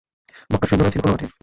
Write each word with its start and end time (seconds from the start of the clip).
মক্কার 0.51 0.67
সৈন্যরা 0.69 0.91
ছিল 0.93 1.01
খোলামাঠে। 1.01 1.27